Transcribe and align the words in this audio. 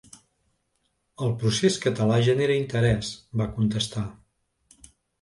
El 1.25 1.35
procés 1.43 1.77
català 1.85 2.19
genera 2.31 2.57
interès, 2.65 3.15
va 3.43 3.51
constatar. 3.61 4.07